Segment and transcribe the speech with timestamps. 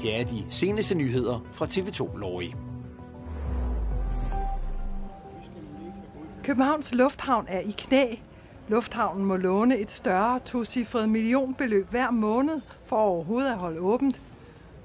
[0.00, 2.50] Her er de seneste nyheder fra TV2 Lorry.
[6.42, 8.14] Københavns Lufthavn er i knæ.
[8.68, 14.22] Lufthavnen må låne et større tocifret millionbeløb hver måned for overhovedet at holde åbent.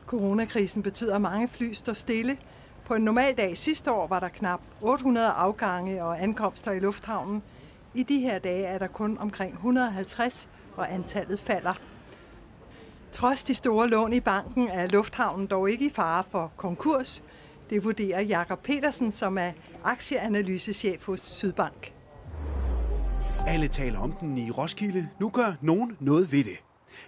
[0.06, 2.38] Coronakrisen betyder, at mange fly står stille.
[2.86, 7.44] På en normal dag sidste år var der knap 800 afgange og ankomster i lufthavnen.
[7.94, 11.74] I de her dage er der kun omkring 150, og antallet falder.
[13.12, 17.24] Trods de store lån i banken er lufthavnen dog ikke i fare for konkurs.
[17.70, 19.52] Det vurderer Jakob Petersen, som er
[19.84, 21.94] aktieanalysechef hos Sydbank.
[23.48, 25.10] Alle taler om den i Roskilde.
[25.20, 26.64] Nu gør nogen noget ved det.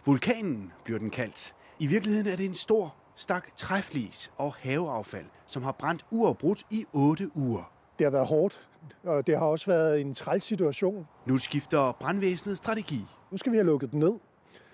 [0.05, 1.55] Vulkanen bliver den kaldt.
[1.79, 6.85] I virkeligheden er det en stor stak træflis og haveaffald, som har brændt uafbrudt i
[6.93, 7.71] 8 uger.
[7.99, 8.67] Det har været hårdt,
[9.03, 11.07] og det har også været en træls situation.
[11.25, 13.05] Nu skifter brandvæsenet strategi.
[13.33, 14.13] Nu skal vi have lukket den ned.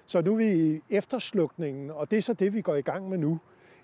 [0.05, 3.09] Så nu er vi i efterslukningen, og det er så det, vi går i gang
[3.09, 3.39] med nu.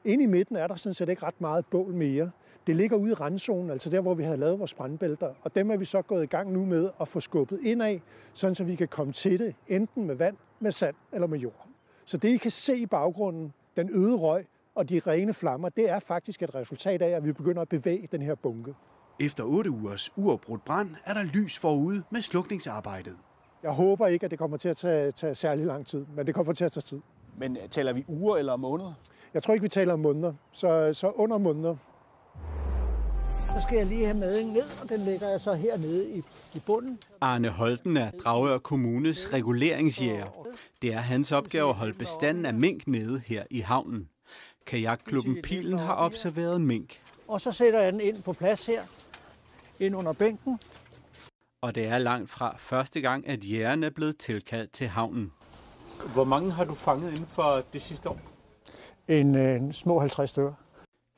[0.06, 2.32] Inde i midten er der sådan set ikke ret meget bål mere.
[2.68, 5.72] Det ligger ude i randzonen, altså der, hvor vi havde lavet vores brandbælter, og dem
[5.72, 8.02] er vi så gået i gang nu med at få skubbet ind af,
[8.34, 11.68] sådan så vi kan komme til det, enten med vand, med sand eller med jord.
[12.06, 14.46] Så det, I kan se i baggrunden, den øde røg
[14.76, 18.08] og de rene flammer, det er faktisk et resultat af, at vi begynder at bevæge
[18.12, 18.76] den her bunke.
[19.20, 23.18] Efter 8 ugers uafbrudt brand er der lys forude med slukningsarbejdet.
[23.66, 26.36] Jeg håber ikke, at det kommer til at tage, tage særlig lang tid, men det
[26.36, 27.00] kommer til at tage tid.
[27.38, 28.94] Men taler vi uger eller måneder?
[29.34, 31.76] Jeg tror ikke, vi taler om måneder, så, så under måneder.
[33.56, 36.60] Så skal jeg lige have maden ned, og den lægger jeg så hernede i, i
[36.66, 37.00] bunden.
[37.22, 40.48] Arne Holten er Dragør Kommunes reguleringsjæger.
[40.82, 44.10] Det er hans opgave at holde bestanden af mink nede her i havnen.
[44.66, 47.02] Kajakklubben Pilen har observeret mink.
[47.28, 48.84] Og så sætter jeg den ind på plads her,
[49.80, 50.60] ind under bænken.
[51.66, 55.32] Og det er langt fra første gang, at jægeren er blevet tilkaldt til havnen.
[56.14, 58.20] Hvor mange har du fanget inden for det sidste år?
[59.08, 60.54] En, en små 50 stykker.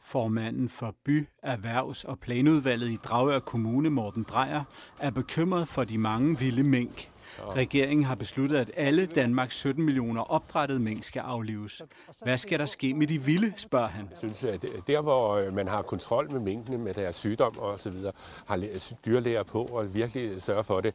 [0.01, 4.63] Formanden for By, Erhvervs- og Planudvalget i Dragør Kommune, Morten Drejer,
[4.99, 7.09] er bekymret for de mange vilde mink.
[7.39, 11.81] Regeringen har besluttet, at alle Danmarks 17 millioner opdrættede mink skal aflives.
[12.23, 14.07] Hvad skal der ske med de vilde, spørger han.
[14.09, 17.89] Jeg synes, at der, hvor man har kontrol med minkene, med deres sygdom og så
[17.89, 18.11] videre,
[18.47, 18.63] har
[19.05, 20.93] dyrlæger på og virkelig sørger for det,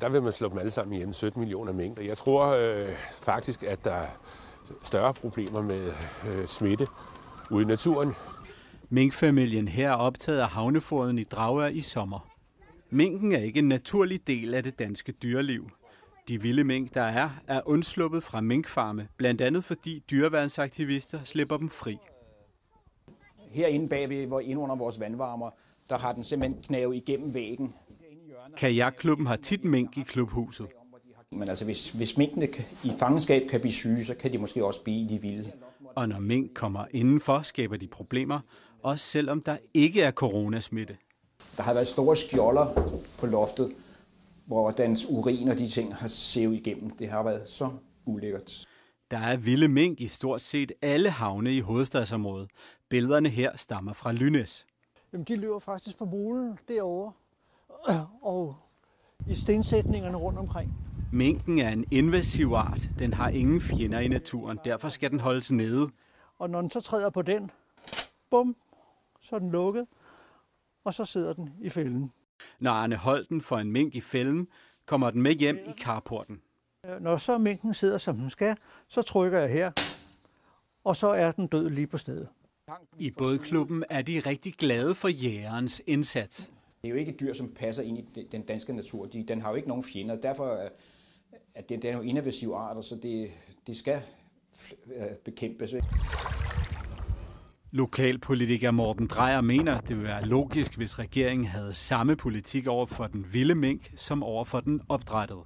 [0.00, 1.98] der vil man slå dem alle sammen hjem, 17 millioner mink.
[1.98, 2.88] Jeg tror øh,
[3.22, 4.06] faktisk, at der er
[4.82, 5.92] større problemer med
[6.28, 6.86] øh, smitte
[7.50, 8.14] ude i naturen.
[8.90, 12.29] Minkfamilien her er optaget af havnefoden i Dragør i sommer.
[12.92, 15.70] Minken er ikke en naturlig del af det danske dyreliv.
[16.28, 21.68] De vilde mink, der er, er undsluppet fra minkfarme, blandt andet fordi dyreværnsaktivister slipper dem
[21.68, 21.96] fri.
[23.50, 25.50] Herinde bagved, hvor inde under vores vandvarmer,
[25.88, 27.74] der har den simpelthen knævet igennem væggen.
[28.56, 30.66] Kajakklubben har tit mink i klubhuset.
[31.32, 32.48] Men altså, hvis, hvis minkene
[32.84, 35.52] i fangenskab kan blive syge, så kan de måske også blive de vilde.
[35.94, 38.40] Og når mink kommer indenfor, skaber de problemer,
[38.82, 40.96] også selvom der ikke er coronasmitte.
[41.56, 43.72] Der har været store skjolder på loftet,
[44.46, 46.90] hvor dens urin og de ting har sevet igennem.
[46.90, 47.70] Det har været så
[48.04, 48.66] ulækkert.
[49.10, 52.50] Der er vilde mink i stort set alle havne i hovedstadsområdet.
[52.88, 54.66] Billederne her stammer fra Lynes.
[55.12, 57.12] Jamen, de løber faktisk på molen derovre,
[58.22, 58.56] og
[59.28, 60.72] i stensætningerne rundt omkring.
[61.12, 62.88] Minken er en invasiv art.
[62.98, 64.58] Den har ingen fjender i naturen.
[64.64, 65.88] Derfor skal den holdes nede.
[66.38, 67.50] Og når den så træder på den,
[68.30, 68.56] bum,
[69.20, 69.86] så er den lukket,
[70.84, 72.12] og så sidder den i fælden.
[72.60, 74.48] Når Arne Holten får en mink i fælden,
[74.86, 76.40] kommer den med hjem i carporten.
[77.00, 78.56] Når så minken sidder, som den skal,
[78.88, 79.72] så trykker jeg her,
[80.84, 82.28] og så er den død lige på stedet.
[82.98, 86.50] I bådklubben er de rigtig glade for jægerens indsats.
[86.82, 89.06] Det er jo ikke et dyr, som passer ind i den danske natur.
[89.06, 90.16] Den har jo ikke nogen fjender.
[90.16, 90.70] Derfor
[91.54, 93.30] at det, det er jo invasive arter, så det,
[93.66, 94.02] det skal
[95.24, 95.74] bekæmpes.
[97.72, 103.06] Lokalpolitiker Morten Drejer mener, det ville være logisk, hvis regeringen havde samme politik over for
[103.06, 105.40] den vilde mink, som over for den opdrættede.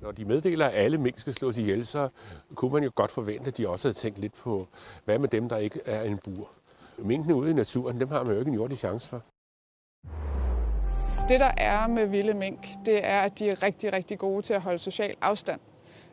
[0.00, 2.08] Når de meddeler, at alle mink skal slås ihjel, så
[2.54, 4.68] kunne man jo godt forvente, at de også havde tænkt lidt på,
[5.04, 6.50] hvad med dem, der ikke er en bur.
[6.98, 9.22] Minkene ude i naturen, dem har man jo ikke en jordig chance for.
[11.28, 14.54] Det, der er med vilde mink, det er, at de er rigtig, rigtig gode til
[14.54, 15.60] at holde social afstand.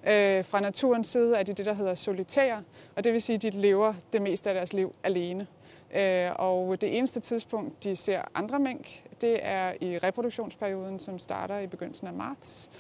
[0.08, 2.64] Øh, fra naturens side er de det, der hedder solitære,
[2.96, 5.48] og det vil sige, at de lever det meste af deres liv alene.
[5.96, 11.60] Øh, og det eneste tidspunkt, de ser andre mink, det er i reproduktionsperioden, som starter
[11.60, 12.72] i begyndelsen af marts.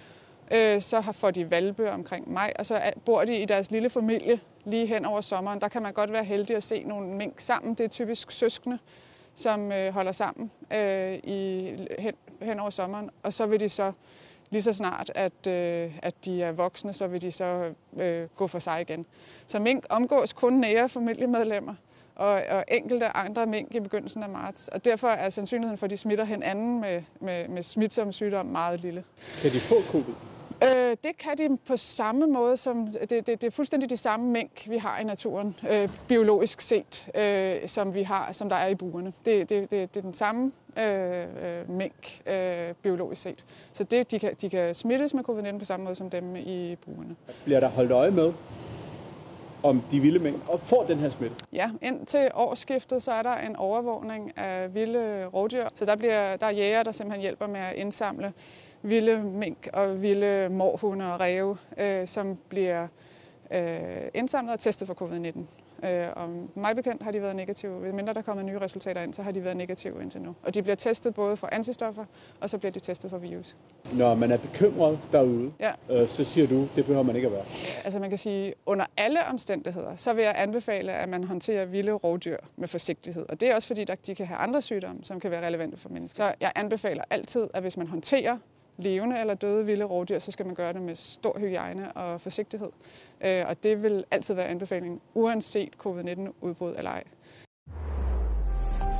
[0.53, 3.89] Øh, så har får de valpe omkring maj, og så bor de i deres lille
[3.89, 5.61] familie lige hen over sommeren.
[5.61, 7.73] Der kan man godt være heldig at se nogle mink sammen.
[7.73, 8.79] Det er typisk søskende,
[9.35, 13.09] som øh, holder sammen øh, i, hen, hen over sommeren.
[13.23, 13.91] Og så vil de så
[14.53, 18.47] lige så snart, at, øh, at de er voksne, så vil de så øh, gå
[18.47, 19.05] for sig igen.
[19.47, 21.73] Så mink omgås kun nære familiemedlemmer
[22.15, 24.67] og, og enkelte andre mink i begyndelsen af marts.
[24.67, 28.79] Og derfor er sandsynligheden for, at de smitter hinanden med, med, med smitsomme sygdom meget
[28.79, 29.03] lille.
[29.41, 30.13] Kan de få covid?
[30.63, 34.25] Øh, det kan de på samme måde som, det, det, det er fuldstændig de samme
[34.25, 38.67] mink, vi har i naturen, øh, biologisk set, øh, som vi har, som der er
[38.67, 39.13] i buerne.
[39.25, 43.45] Det, det, det, det er den samme øh, øh, mink, øh, biologisk set.
[43.73, 46.75] Så det, de, kan, de kan smittes med covid-19 på samme måde som dem i
[46.85, 47.15] buerne.
[47.43, 48.33] Bliver der holdt øje med,
[49.63, 51.35] om de vilde mængder og får den her smitte?
[51.53, 55.67] Ja, indtil årsskiftet, så er der en overvågning af vilde rovdyr.
[55.73, 58.33] Så der, bliver, der er jæger, der simpelthen hjælper med at indsamle
[58.81, 62.87] vilde mink og vilde morhunde og ræve, øh, som bliver
[63.53, 63.61] øh,
[64.13, 65.39] indsamlet og testet for covid-19.
[65.85, 67.79] Øh, og mig bekendt har de været negative.
[67.79, 70.35] Hvis mindre der kommer nye resultater ind, så har de været negative indtil nu.
[70.43, 72.05] Og de bliver testet både for antistoffer,
[72.41, 73.57] og så bliver de testet for virus.
[73.93, 75.71] Når man er bekymret derude, Ja.
[75.89, 77.45] øh, så siger du, det behøver man ikke at være.
[77.83, 81.91] Altså man kan sige, under alle omstændigheder, så vil jeg anbefale, at man håndterer vilde
[81.91, 83.25] rovdyr med forsigtighed.
[83.29, 85.77] Og det er også fordi, at de kan have andre sygdomme, som kan være relevante
[85.77, 86.15] for mennesker.
[86.23, 88.37] Så jeg anbefaler altid, at hvis man håndterer
[88.77, 92.69] levende eller døde vilde rovdyr, så skal man gøre det med stor hygiejne og forsigtighed.
[93.25, 97.03] Øh, Og det vil altid være anbefalingen, uanset covid-19-udbrud eller ej.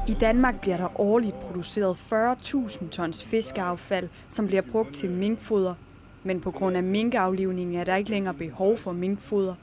[0.07, 5.75] I Danmark bliver der årligt produceret 40.000 tons fiskeaffald, som bliver brugt til minkfoder.
[6.23, 9.55] Men på grund af minkaflivningen er der ikke længere behov for minkfoder.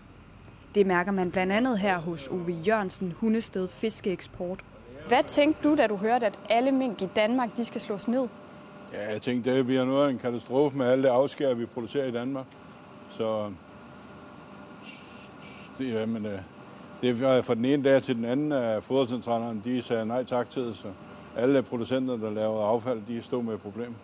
[0.75, 4.61] Det mærker man blandt andet her hos Ove Jørgensen, Hundested Fiskeeksport.
[5.09, 8.29] Hvad tænkte du, da du hørte, at alle mink i Danmark de skal slås ned?
[8.93, 12.07] Ja, jeg tænkte, det bliver noget af en katastrofe med alle det afskær, vi producerer
[12.07, 12.47] i Danmark.
[13.17, 13.53] Så
[15.79, 16.39] det, jamen, øh,
[17.03, 20.51] det var fra den ene dag til den anden, at fodercentralerne de sagde nej tak
[20.51, 20.89] til det, så
[21.37, 23.95] alle producenter, der laver affald, de stod med et problem.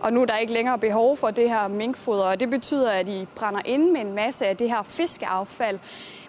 [0.00, 3.08] Og nu er der ikke længere behov for det her minkfoder, og det betyder, at
[3.08, 5.78] I brænder ind med en masse af det her fiskeaffald.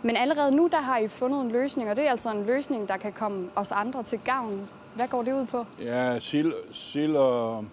[0.02, 2.88] Men allerede nu, der har I fundet en løsning, og det er altså en løsning,
[2.90, 4.70] der kan komme os andre til gavn.
[4.96, 5.66] Hvad går det ud på?
[5.82, 7.66] Ja, sild, sild og,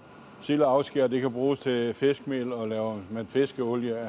[0.43, 4.08] sild og afskær, det kan bruges til fiskmel og lave med fiskeolie af,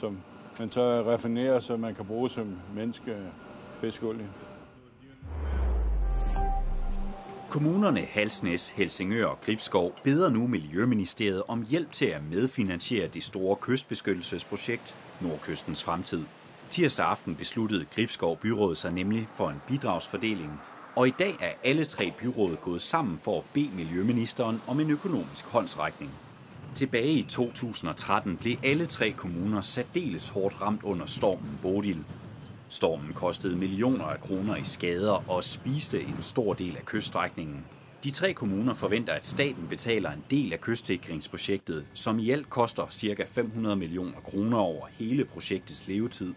[0.00, 0.18] som
[0.58, 4.28] man så raffinerer, så man kan bruge som menneskefiskeolie.
[7.50, 13.56] Kommunerne Halsnæs, Helsingør og Gribskov beder nu Miljøministeriet om hjælp til at medfinansiere det store
[13.56, 16.24] kystbeskyttelsesprojekt Nordkystens Fremtid.
[16.70, 20.60] Tirsdag aften besluttede Gribskov Byråd sig nemlig for en bidragsfordeling,
[20.98, 24.90] og i dag er alle tre byråd gået sammen for at bede Miljøministeren om en
[24.90, 26.10] økonomisk håndsrækning.
[26.74, 32.04] Tilbage i 2013 blev alle tre kommuner særdeles hårdt ramt under stormen Bodil.
[32.68, 37.64] Stormen kostede millioner af kroner i skader og spiste en stor del af kyststrækningen.
[38.04, 42.86] De tre kommuner forventer, at staten betaler en del af kystsikringsprojektet, som i alt koster
[42.90, 43.24] ca.
[43.24, 46.34] 500 millioner kroner over hele projektets levetid.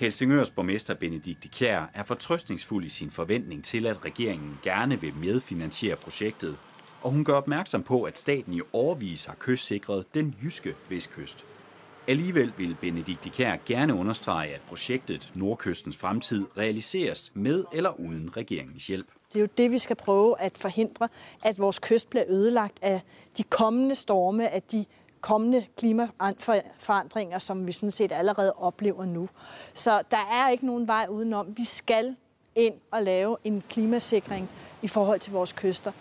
[0.00, 5.96] Helsingørs borgmester Benedikte Kjær er fortrøstningsfuld i sin forventning til, at regeringen gerne vil medfinansiere
[5.96, 6.56] projektet,
[7.02, 11.44] og hun gør opmærksom på, at staten i årvis har kystsikret den jyske vestkyst.
[12.08, 18.86] Alligevel vil Benedikte Kær gerne understrege, at projektet Nordkystens Fremtid realiseres med eller uden regeringens
[18.86, 19.06] hjælp.
[19.32, 21.08] Det er jo det, vi skal prøve at forhindre,
[21.44, 23.00] at vores kyst bliver ødelagt af
[23.36, 24.84] de kommende storme, af de
[25.20, 29.28] kommende klimaforandringer, som vi sådan set allerede oplever nu.
[29.74, 31.56] Så der er ikke nogen vej udenom.
[31.56, 32.16] Vi skal
[32.54, 34.50] ind og lave en klimasikring
[34.82, 35.92] i forhold til vores kyster.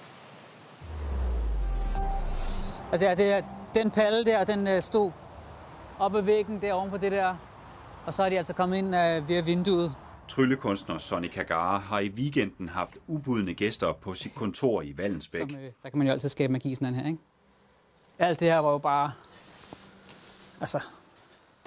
[2.92, 3.42] Altså ja, det er,
[3.74, 5.12] den palle der, den øh, stod
[6.00, 7.36] op ad væggen der oven på det der.
[8.06, 9.96] Og så er de altså kommet ind uh, via vinduet.
[10.28, 15.42] Tryllekunstner Sonny Kagara har i weekenden haft ubudne gæster på sit kontor i Vallensbæk.
[15.42, 17.20] Som, øh, der kan man jo altid skabe magi sådan her, ikke?
[18.20, 19.12] Alt det her var jo bare...
[20.62, 20.84] Altså,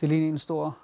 [0.00, 0.78] det ligner en stor...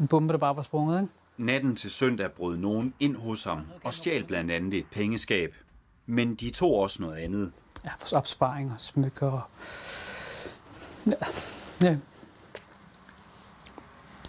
[0.00, 1.12] En bombe, der bare var sprunget, ikke?
[1.36, 5.54] Natten til søndag brød nogen ind hos ham og stjal blandt andet et pengeskab.
[6.06, 7.52] Men de tog også noget andet.
[7.84, 9.42] Ja, vores opsparing og smykker og...
[11.06, 11.26] Ja.
[11.82, 11.96] ja.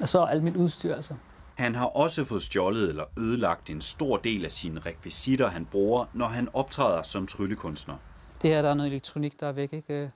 [0.01, 1.15] Og så alt mit udstyr, altså.
[1.55, 6.05] Han har også fået stjålet eller ødelagt en stor del af sine rekvisitter, han bruger,
[6.13, 7.95] når han optræder som tryllekunstner.
[8.41, 9.93] Det her, der er noget elektronik, der er væk, ikke?
[9.93, 10.10] Øh,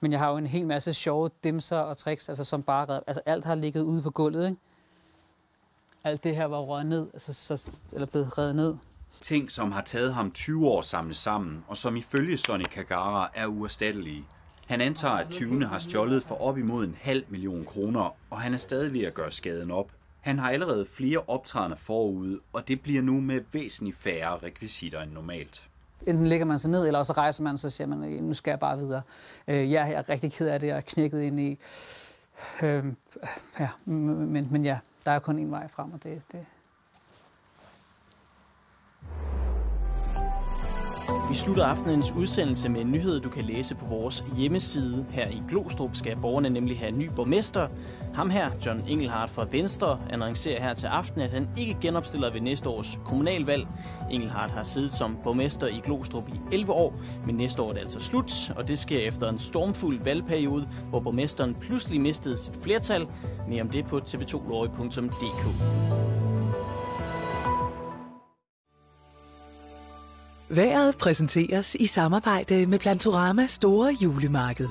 [0.00, 3.00] men jeg har jo en hel masse sjove dimser og tricks, altså som bare...
[3.06, 4.60] Altså alt har ligget ude på gulvet, ikke?
[6.04, 8.76] Alt det her var røget ned, altså, så, eller blevet reddet ned.
[9.20, 13.30] Ting, som har taget ham 20 år at samle sammen, og som ifølge Sonny Kagara
[13.34, 14.24] er uerstattelige.
[14.66, 15.64] Han antager, at 20.
[15.66, 19.14] har stjålet for op imod en halv million kroner, og han er stadig ved at
[19.14, 19.92] gøre skaden op.
[20.20, 25.12] Han har allerede flere optrædende forude, og det bliver nu med væsentligt færre rekvisitter end
[25.12, 25.68] normalt
[26.06, 28.50] enten ligger man sig ned, eller så rejser man, så siger man, øh, nu skal
[28.50, 29.02] jeg bare videre.
[29.48, 31.58] Øh, jeg er rigtig ked af det, jeg er knækket ind i.
[32.62, 32.84] Øh,
[33.60, 36.46] ja, men, men ja, der er kun en vej frem, og det, det,
[41.28, 45.06] Vi slutter aftenens udsendelse med en nyhed, du kan læse på vores hjemmeside.
[45.10, 47.68] Her i Glostrup skal borgerne nemlig have en ny borgmester.
[48.14, 52.40] Ham her, John Engelhardt fra Venstre, annoncerer her til aften, at han ikke genopstiller ved
[52.40, 53.66] næste års kommunalvalg.
[54.10, 56.94] Engelhardt har siddet som borgmester i Glostrup i 11 år,
[57.26, 61.00] men næste år er det altså slut, og det sker efter en stormfuld valgperiode, hvor
[61.00, 63.06] borgmesteren pludselig mistede sit flertal.
[63.48, 65.97] Mere om det på tv2lorry.dk.
[70.50, 74.68] Været præsenteres i samarbejde med Plantorama Store Julemarked.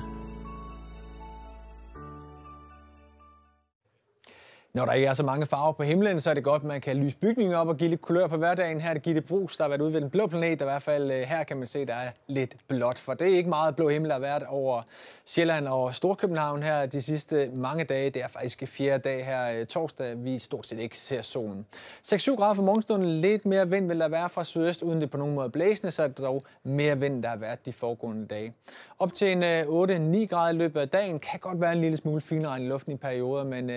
[4.78, 6.80] Når der ikke er så mange farver på himlen, så er det godt, at man
[6.80, 8.80] kan lyse bygningen op og give lidt kulør på hverdagen.
[8.80, 10.70] Her er det Gitte Brus, der har været ude ved den blå planet, og i
[10.70, 12.98] hvert fald øh, her kan man se, at der er lidt blåt.
[12.98, 14.82] For det er ikke meget blå himmel, der har været over
[15.26, 18.10] Sjælland og Storkøbenhavn her de sidste mange dage.
[18.10, 21.66] Det er faktisk fjerde dag her øh, torsdag, vi stort set ikke ser solen.
[22.06, 25.16] 6-7 grader for morgenstunden, lidt mere vind vil der være fra sydøst, uden det på
[25.16, 28.52] nogen måde blæsende, så er det dog mere vind, der har været de foregående dage.
[28.98, 31.96] Op til en øh, 8-9 grader i løbet af dagen kan godt være en lille
[31.96, 33.70] smule finere i luften i perioder, men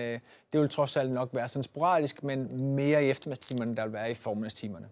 [0.52, 4.10] det vil trods alt nok være sådan sporadisk, men mere i eftermiddagstimerne, der vil være
[4.10, 4.88] i formiddagstimerne.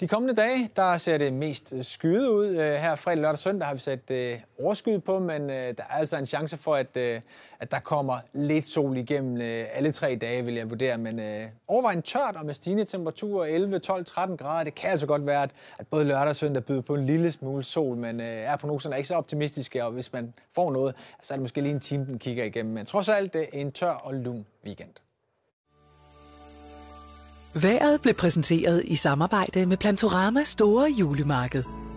[0.00, 2.46] De kommende dage, der ser det mest skyet ud.
[2.46, 5.82] Øh, her fredag, lørdag og søndag har vi sat øh, overskyet på, men øh, der
[5.90, 7.20] er altså en chance for, at, øh,
[7.60, 10.98] at der kommer lidt sol igennem øh, alle tre dage, vil jeg vurdere.
[10.98, 11.20] Men
[11.68, 14.64] overvejende tørt og med stigende temperaturer 11, 12, 13 grader.
[14.64, 17.32] Det kan altså godt være, at, at både lørdag og søndag byder på en lille
[17.32, 21.36] smule sol, men er prognoserne ikke så optimistiske, og hvis man får noget, så er
[21.36, 22.74] det måske lige en time, den kigger igennem.
[22.74, 24.90] Men trods alt en tør og lun weekend.
[27.62, 31.87] Været blev præsenteret i samarbejde med Plantorama Store Julemarked.